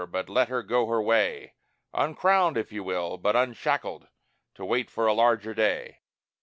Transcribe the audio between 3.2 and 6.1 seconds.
unshackled, to wait for a larger day.